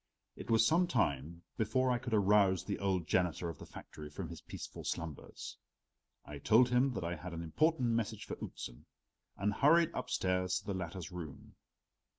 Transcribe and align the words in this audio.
It 0.35 0.49
was 0.49 0.65
some 0.65 0.87
time 0.87 1.43
before 1.57 1.91
I 1.91 1.99
could 1.99 2.15
arouse 2.15 2.63
the 2.63 2.79
old 2.79 3.05
janitor 3.05 3.49
of 3.49 3.59
the 3.59 3.67
factory 3.67 4.09
from 4.09 4.29
his 4.29 4.41
peaceful 4.41 4.83
slumbers. 4.83 5.59
I 6.25 6.39
told 6.39 6.69
him 6.69 6.93
that 6.93 7.03
I 7.03 7.15
had 7.15 7.33
an 7.35 7.43
important 7.43 7.89
message 7.89 8.25
for 8.25 8.35
Outzen, 8.43 8.87
and 9.37 9.53
hurried 9.53 9.91
upstairs 9.93 10.57
to 10.57 10.65
the 10.65 10.73
latter's 10.73 11.11
room. 11.11 11.53